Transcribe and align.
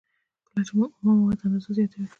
کله 0.47 0.61
چې 0.67 0.71
د 0.73 0.77
اومو 0.79 1.13
موادو 1.19 1.43
اندازه 1.45 1.71
زیاته 1.77 1.95
وي 1.99 2.07